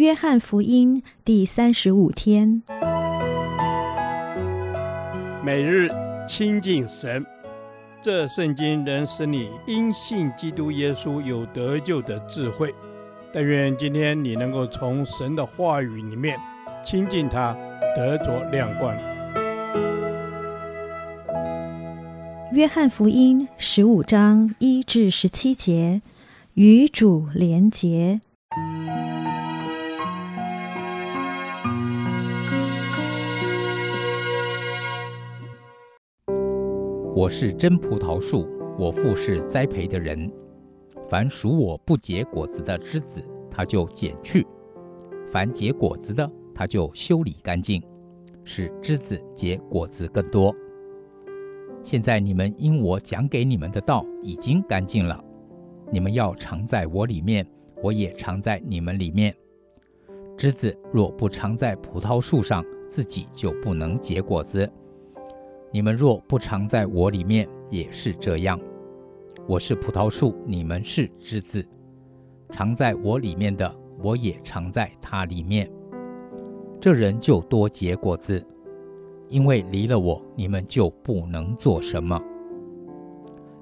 [0.00, 2.62] 约翰福音第三十五天，
[5.44, 5.90] 每日
[6.26, 7.22] 亲近神，
[8.00, 12.74] 这圣经能使你因信基督耶稣有得救的智慧。
[13.30, 16.38] 但愿今天你能够从神的话语里面
[16.82, 17.54] 亲近他，
[17.94, 18.96] 得着亮光。
[22.54, 26.00] 约翰福音十五章一至十七节，
[26.54, 28.18] 与主连结。
[37.12, 38.46] 我是真葡萄树，
[38.78, 40.30] 我父是栽培的人。
[41.08, 44.46] 凡属我不结果子的枝子，他就剪去；
[45.28, 47.82] 凡结果子的，他就修理干净，
[48.44, 50.54] 使枝子结果子更多。
[51.82, 55.22] 现在你们因我讲给你们的道已经干净了，
[55.90, 57.44] 你们要常在我里面，
[57.82, 59.34] 我也常在你们里面。
[60.36, 64.70] 枝子若不常在葡萄树上，自己就不能结果子。
[65.72, 68.58] 你们若不常在我里面，也是这样。
[69.46, 71.64] 我是葡萄树，你们是枝子。
[72.50, 75.70] 常在我里面的，我也常在他里面。
[76.80, 78.44] 这人就多结果子，
[79.28, 82.20] 因为离了我，你们就不能做什么。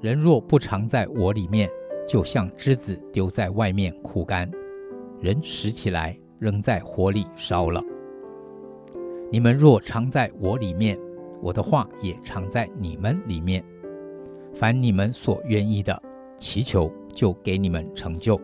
[0.00, 1.68] 人若不常在我里面，
[2.08, 4.50] 就像枝子丢在外面枯干，
[5.20, 7.82] 人拾起来扔在火里烧了。
[9.30, 10.98] 你们若常在我里面，
[11.40, 13.64] 我的话也常在你们里面，
[14.54, 16.02] 凡你们所愿意的，
[16.38, 18.40] 祈求就给你们成就。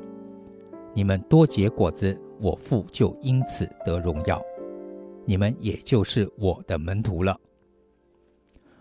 [0.92, 4.40] 你们多结果子，我父就因此得荣耀。
[5.24, 7.38] 你们也就是我的门徒了。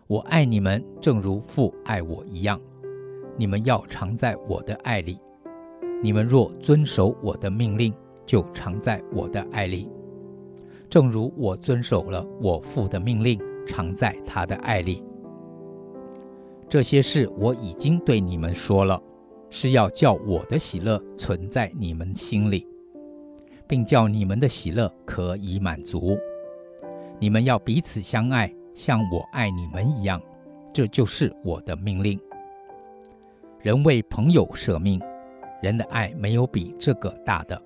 [0.08, 2.60] 我爱你们，正如父爱我一样。
[3.36, 5.18] 你们要常在我的爱里。
[6.04, 7.94] 你们若遵守我的命令，
[8.26, 9.90] 就常在我的爱里。
[10.90, 13.40] 正如我遵守了我父的命令。
[13.66, 15.04] 常在他的爱里。
[16.68, 19.02] 这些事我已经对你们说了，
[19.50, 22.68] 是要叫我的喜乐存在你们心里，
[23.68, 26.18] 并叫你们的喜乐可以满足。
[27.20, 30.22] 你们要彼此相爱，像我爱你们一样。
[30.74, 32.20] 这就是我的命令。
[33.62, 35.00] 人为朋友舍命，
[35.62, 37.62] 人的爱没有比这个大的。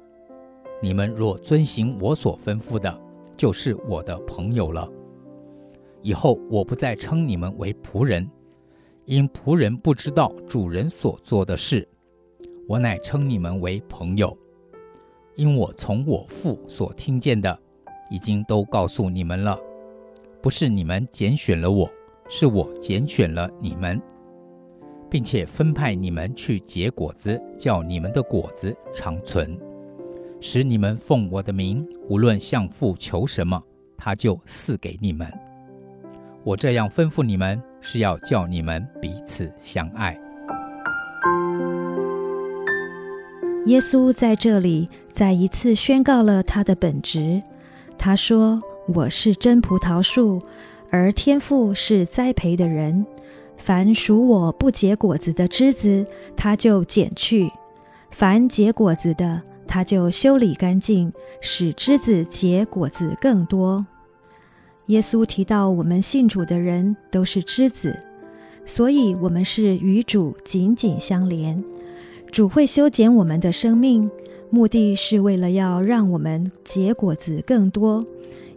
[0.82, 3.02] 你们若遵行我所吩咐的，
[3.38, 4.92] 就是我的朋友了。
[6.08, 8.26] 以后我不再称你们为仆人，
[9.04, 11.86] 因仆人不知道主人所做的事；
[12.66, 14.34] 我乃称你们为朋友，
[15.36, 17.60] 因我从我父所听见的，
[18.10, 19.60] 已经都告诉你们了。
[20.42, 21.92] 不是你们拣选了我，
[22.30, 24.02] 是我拣选了你们，
[25.10, 29.60] 并且分派你们去结果子，叫你们的果子长存，
[30.40, 33.62] 使你们奉我的名，无论向父求什么，
[33.98, 35.30] 他就赐给你们。
[36.48, 40.18] 我这样吩咐你们，是要叫你们彼此相爱。
[43.66, 47.44] 耶稣在这里再一次宣告了他的本质。
[47.98, 48.62] 他说
[48.96, 50.42] ：“我是真葡萄树，
[50.90, 53.06] 而天父是栽培的人。
[53.58, 57.50] 凡属我不结果子的枝子，他就剪去；
[58.10, 63.86] 凡结果子的，他就修理干净，使枝子结果子更多。”
[64.88, 67.98] 耶稣提到，我们信主的人都是枝子，
[68.66, 71.62] 所以我们是与主紧紧相连。
[72.32, 74.10] 主会修剪我们的生命，
[74.50, 78.04] 目的是为了要让我们结果子更多。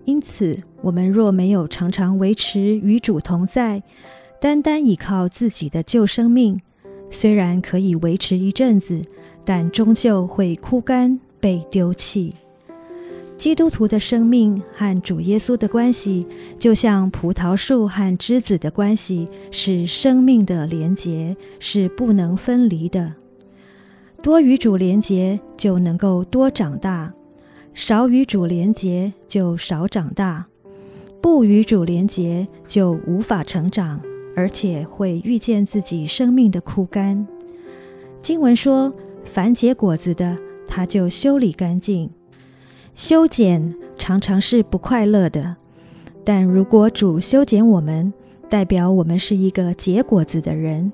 [0.05, 3.83] 因此，我们若没有常常维持与主同在，
[4.41, 6.61] 单单依靠自己的旧生命，
[7.11, 9.03] 虽然可以维持一阵子，
[9.45, 12.35] 但终究会枯干，被丢弃。
[13.41, 16.27] 基督徒的生命和主耶稣的关系，
[16.59, 23.15] 就像葡萄树和枝子的关系，是生命的连结，是不能分离的。
[24.23, 27.15] 多与主连结，就能够多长大；
[27.73, 30.45] 少与主连结，就少长大；
[31.23, 33.99] 不与主连结，就无法成长，
[34.37, 37.27] 而且会遇见自己生命的枯干。
[38.21, 38.93] 经文说
[39.25, 40.37] ：“凡结果子的，
[40.67, 42.11] 他就修理干净。”
[42.95, 45.57] 修剪常常是不快乐的，
[46.25, 48.13] 但如果主修剪我们，
[48.49, 50.93] 代表我们是一个结果子的人。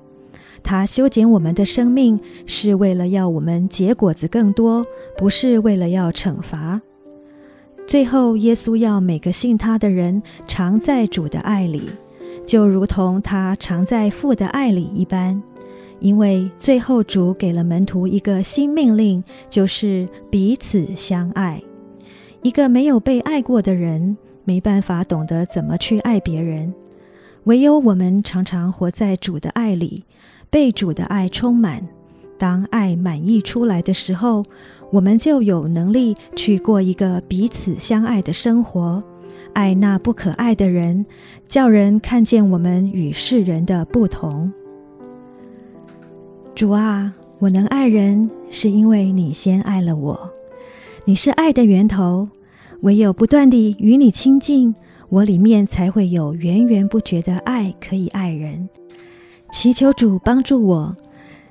[0.63, 4.85] 他修剪我们的生命，是为了要我们结果子更多，
[5.17, 6.81] 不是为了要惩罚。
[7.85, 11.83] 最后，耶稣要每个信他的人常在主的爱里，
[12.45, 15.41] 就如同他常在父的爱里一般。
[15.99, 21.61] 因为最后主给了门徒一个新命令，就是彼此相爱。
[22.41, 26.73] 一个没有被爱过的人，没办法懂得怎么去爱别人。
[27.45, 30.03] 唯有我们常常活在主的爱里，
[30.49, 31.87] 被主的爱充满。
[32.37, 34.43] 当爱满溢出来的时候，
[34.91, 39.03] 我们就有能力去过一个彼此相爱的生活，
[39.53, 41.05] 爱那不可爱的人，
[41.47, 44.51] 叫人看见我们与世人的不同。
[46.53, 50.36] 主啊，我能爱人，是因为你先爱了我。
[51.07, 52.27] 你是爱的源头，
[52.81, 54.75] 唯有不断地与你亲近，
[55.07, 58.67] 我里面才会有源源不绝的爱可以爱人。
[59.49, 60.93] 祈求主帮助我。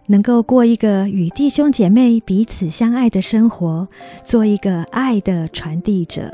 [0.08, 3.88] 能够过一个与弟兄姐妹彼此相爱的生活，
[4.23, 6.31] 做一个爱的传递者。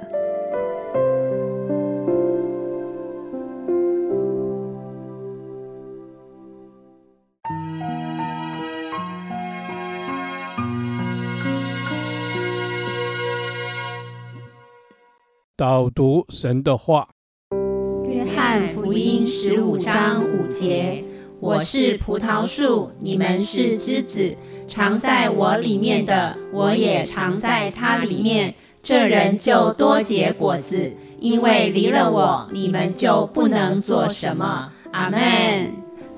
[15.62, 17.09] 导读神的话，
[18.11, 21.05] 《约翰福音》十五章五节。
[21.38, 24.37] 我是葡萄树，你们是枝子，
[24.67, 28.53] 常在我里面的，我也常在他里面。
[28.82, 34.73] 这人就多结果子，因为离了我，你们就不能做什么。
[34.91, 35.20] 阿门。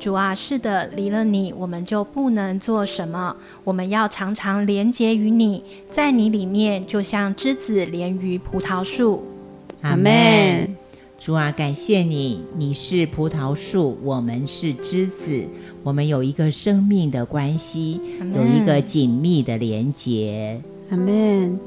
[0.01, 3.37] 主啊，是的，离了你，我们就不能做什么。
[3.63, 9.23] 我们要常常连结于你，在你里面，就像枝子连于葡萄树。
[9.85, 10.75] 阿门。
[11.19, 15.47] 主啊，感谢你，你是葡萄树，我们是枝子，
[15.83, 18.01] 我们有一个生命的关系
[18.35, 20.59] 有一个紧密的连结。
[20.91, 21.61] 阿门。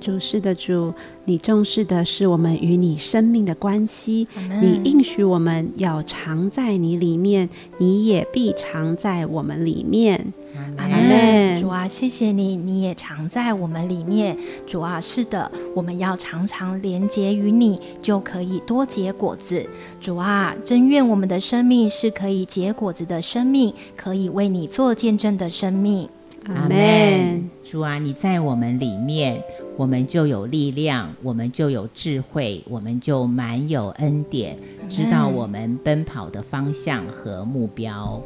[0.00, 0.92] 主是的主，
[1.24, 4.28] 你重视的是我们与你生命的关系。
[4.60, 7.48] 你应许我们要常在你里面，
[7.78, 10.32] 你也必常在我们里面。
[10.76, 11.43] 阿门。
[11.58, 14.36] 主啊，谢谢你，你也常在我们里面。
[14.66, 19.66] 主啊，是的，我们要常常连结于你，就可以多结果子。
[20.00, 26.08] 主啊，真愿我们的生命是可以结果子的生命，可以为你做见证的生命。
[26.46, 27.48] 阿门。
[27.62, 29.42] 主啊，你在我们里面，
[29.76, 34.56] 我们就有力量，我们就有智慧，我们就满有恩典，
[34.88, 38.20] 知道我们奔跑的方向和目标。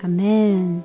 [0.00, 0.82] 阿门。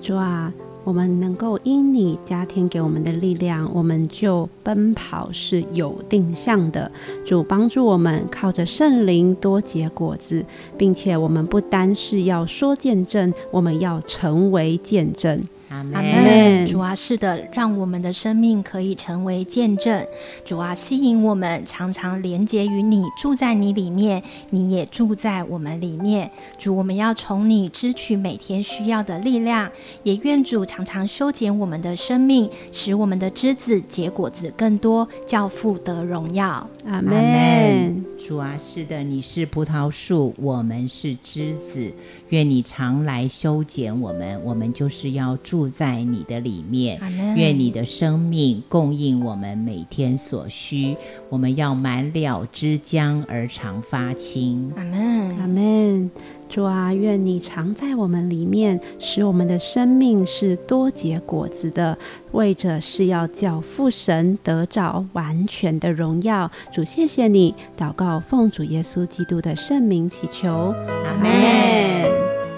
[0.00, 0.52] 主啊，
[0.82, 6.90] 我们能够因你加添给我们的力量，我们就奔跑是有定向的。
[7.24, 10.44] 主帮助我们靠着圣灵多结果子，
[10.78, 15.40] 并且我们不单是要说见证，我们要成为见证。
[15.70, 16.66] 阿门。
[16.66, 20.04] 主啊，是的，让我们的生命可以成为见证。
[20.44, 26.30] 主啊，吸引我们，常常连接于你，住在你里面，你也住在我们里面。
[26.58, 29.70] 主，我们要从你支取每天需要的力量，
[30.02, 36.68] 也愿主常常修剪我们的生命，使我们的枝子结果子更多，叫父得荣耀。
[36.86, 38.04] 阿门。
[38.18, 41.92] 主啊，是的，你是葡萄树，我们是枝子，
[42.28, 47.00] 愿你常来修剪我们，我们就是要住在你的里面。
[47.36, 50.96] 愿你的生命供应我们每天所需，
[51.28, 54.72] 我们要满了枝浆而常发青。
[54.76, 56.10] 阿门，阿门。
[56.50, 61.96] 主啊，愿你常在我们里面，使我们的生命是多结果子的，
[62.32, 66.50] 为着是要叫父神得着完全的荣耀。
[66.72, 71.30] 主，谢谢你，祷告奉主耶稣基督的圣名祈求，阿门。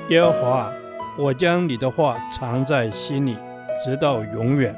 [0.08, 0.72] 耶和华，
[1.18, 3.36] 我将你的话藏在心里，
[3.84, 4.74] 直到永远。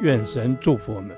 [0.00, 1.14] 愿神祝福我们。